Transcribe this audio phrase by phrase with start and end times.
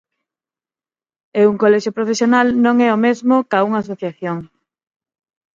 [1.39, 4.37] E un colexio profesional non é o mesmo ca unha asociación.